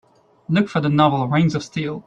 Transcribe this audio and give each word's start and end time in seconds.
Look 0.49 0.67
for 0.67 0.81
the 0.81 0.89
novel 0.89 1.27
Rings 1.27 1.53
of 1.53 1.61
Steel 1.63 1.99